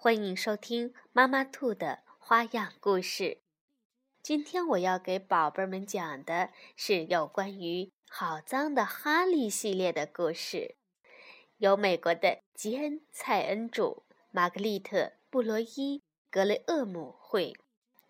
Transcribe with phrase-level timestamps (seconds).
[0.00, 3.38] 欢迎收听妈妈兔的花样故事。
[4.22, 10.76] 今天我要给宝贝们讲的是有关于好脏的哈利系列的故事，
[11.56, 14.98] 由美国的吉恩·蔡恩著，玛格丽特·
[15.30, 17.56] 布罗伊格雷厄姆绘，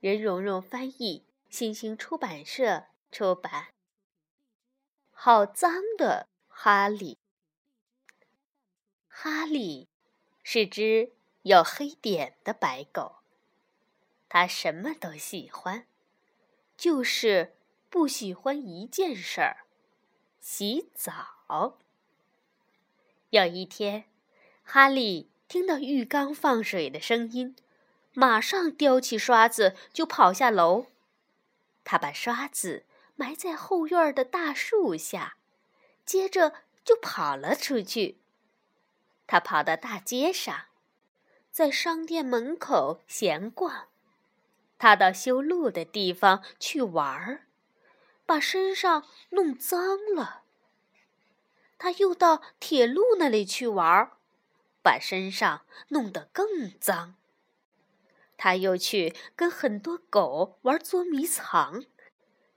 [0.00, 3.74] 任蓉蓉翻译，新星出版社出版。
[5.10, 7.18] 好脏的哈利，
[9.06, 9.86] 哈利
[10.42, 11.12] 是只。
[11.44, 13.16] 有黑点的白狗，
[14.30, 15.86] 它什么都喜欢，
[16.74, 17.54] 就是
[17.90, 19.66] 不喜欢一件事儿——
[20.40, 21.78] 洗澡。
[23.28, 24.04] 有一天，
[24.62, 27.54] 哈利听到浴缸放水的声音，
[28.14, 30.86] 马上叼起刷子就跑下楼。
[31.84, 35.36] 他把刷子埋在后院的大树下，
[36.06, 38.16] 接着就跑了出去。
[39.26, 40.68] 他跑到大街上。
[41.54, 43.86] 在商店门口闲逛，
[44.76, 47.46] 他到修路的地方去玩儿，
[48.26, 49.80] 把身上弄脏
[50.16, 50.42] 了。
[51.78, 54.16] 他又到铁路那里去玩儿，
[54.82, 57.14] 把身上弄得更脏。
[58.36, 61.84] 他又去跟很多狗玩捉迷藏，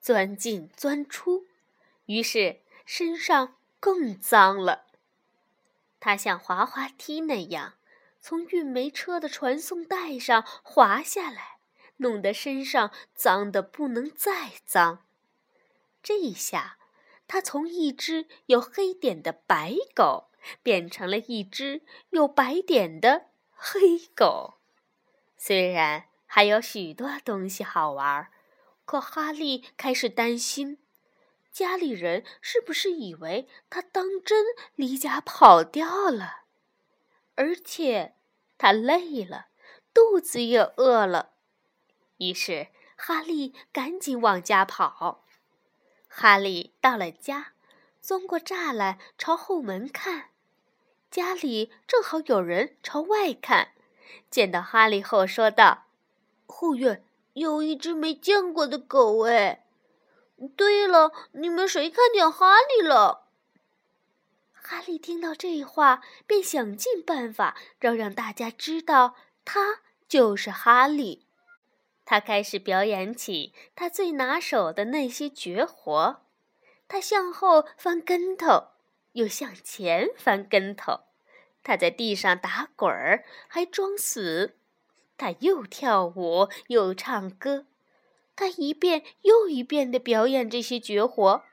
[0.00, 1.46] 钻进钻出，
[2.06, 4.86] 于是身上更脏了。
[6.00, 7.74] 他像滑滑梯那样。
[8.20, 11.58] 从运煤车的传送带上滑下来，
[11.96, 15.06] 弄得身上脏得不能再脏。
[16.02, 16.78] 这下，
[17.26, 20.30] 他从一只有黑点的白狗
[20.62, 24.58] 变成了一只有白点的黑狗。
[25.36, 28.30] 虽然还有许多东西好玩，
[28.84, 30.78] 可哈利开始担心，
[31.50, 34.44] 家里人是不是以为他当真
[34.74, 36.39] 离家跑掉了。
[37.34, 38.14] 而且，
[38.58, 39.46] 他累了，
[39.94, 41.30] 肚子也饿了，
[42.18, 45.24] 于是哈利赶紧往家跑。
[46.08, 47.52] 哈利到了家，
[48.00, 50.30] 钻过栅栏朝后门看，
[51.10, 53.72] 家里正好有人朝外看，
[54.28, 55.86] 见到哈利后说道
[56.46, 57.04] ：“后院
[57.34, 59.66] 有一只没见过的狗，哎，
[60.56, 63.28] 对了，你们谁看见哈利了？”
[64.62, 71.26] 哈利听到这话，便想尽办法要让大家知道他就是哈利。
[72.04, 76.22] 他开始表演起他最拿手的那些绝活。
[76.86, 78.68] 他向后翻跟头，
[79.12, 81.00] 又向前翻跟头。
[81.62, 84.56] 他在地上打滚儿，还装死。
[85.16, 87.66] 他又跳舞又唱歌。
[88.34, 91.44] 他一遍又一遍地表演这些绝活，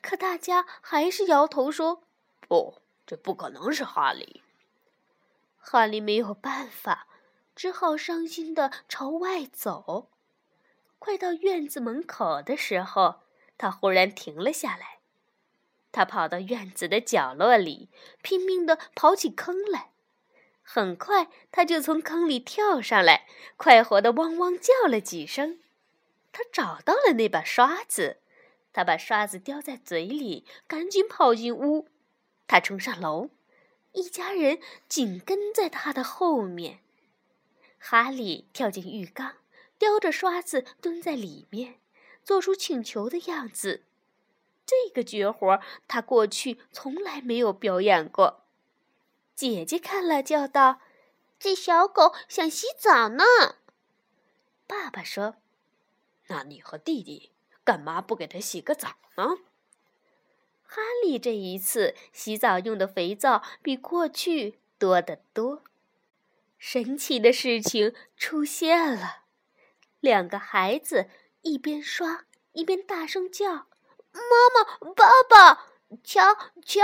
[0.00, 2.05] 可大家还是摇头说。
[2.48, 4.42] 不，这不可能是哈利。
[5.58, 7.08] 哈利没有办法，
[7.54, 10.08] 只好伤心的朝外走。
[10.98, 13.16] 快到院子门口的时候，
[13.58, 14.98] 他忽然停了下来。
[15.92, 17.88] 他跑到院子的角落里，
[18.22, 19.90] 拼命的刨起坑来。
[20.62, 25.60] 很快，他就从坑里跳上来，快活的汪汪叫了几声。
[26.32, 28.18] 他找到了那把刷子，
[28.72, 31.88] 他把刷子叼在嘴里，赶紧跑进屋。
[32.46, 33.30] 他冲上楼，
[33.92, 36.80] 一家人紧跟在他的后面。
[37.78, 39.36] 哈利跳进浴缸，
[39.78, 41.80] 叼着刷子蹲在里面，
[42.24, 43.84] 做出请求的样子。
[44.64, 48.44] 这个绝活他过去从来没有表演过。
[49.34, 50.80] 姐姐看了，叫道
[51.38, 53.24] ：“这小狗想洗澡呢。”
[54.66, 55.36] 爸爸说
[56.28, 57.30] ：“那你和弟弟
[57.62, 59.38] 干嘛不给它洗个澡呢？”
[60.66, 65.62] 哈利这一次洗澡用的肥皂比过去多得多。
[66.58, 69.22] 神奇的事情出现了，
[70.00, 71.08] 两个孩子
[71.42, 73.46] 一边刷一边大声叫
[74.10, 74.20] ：“妈
[74.54, 75.66] 妈，爸爸，
[76.02, 76.34] 瞧
[76.64, 76.82] 瞧，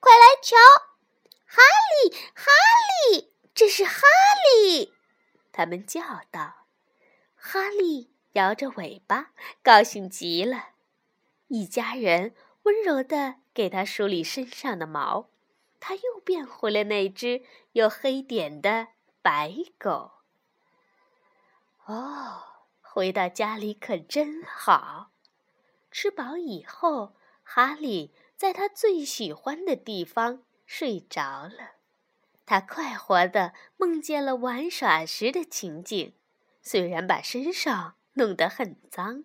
[0.00, 0.56] 快来瞧！
[1.44, 1.62] 哈
[2.02, 2.46] 利，哈
[3.10, 4.02] 利，这是哈
[4.64, 4.94] 利！”
[5.52, 6.66] 他们叫道。
[7.34, 9.32] 哈利摇着尾巴，
[9.62, 10.70] 高兴极了。
[11.48, 12.34] 一家人。
[12.68, 15.30] 温柔地给他梳理身上的毛，
[15.80, 17.42] 他又变回了那只
[17.72, 18.88] 有黑点的
[19.22, 20.10] 白狗。
[21.86, 22.42] 哦，
[22.82, 25.12] 回到家里可真好。
[25.90, 31.76] 吃饱以后，哈利在他最喜欢的地方睡着了。
[32.44, 36.12] 他快活地梦见了玩耍时的情景，
[36.60, 39.24] 虽然把身上弄得很脏。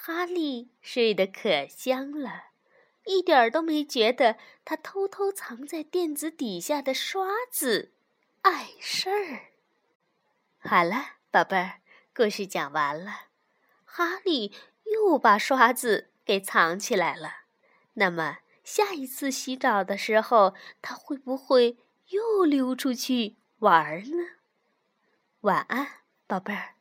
[0.00, 2.44] 哈利睡得可香了，
[3.04, 7.92] 一点儿都没觉得他偷偷藏在垫子底下的刷子
[8.42, 9.50] 碍事儿。
[10.58, 11.80] 好了，宝贝儿，
[12.14, 13.26] 故事讲完了。
[13.84, 14.54] 哈利
[14.84, 17.40] 又把刷子给藏起来了。
[17.94, 21.76] 那么，下一次洗澡的时候，他会不会
[22.10, 24.24] 又溜出去玩呢？
[25.40, 25.88] 晚安，
[26.28, 26.77] 宝贝儿。